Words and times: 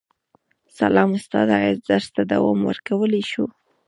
سلام 0.77 1.09
استاده 1.17 1.53
ایا 1.61 1.71
درس 1.89 2.07
ته 2.15 2.21
دوام 2.31 2.59
ورکولی 2.69 3.21
شو 3.31 3.45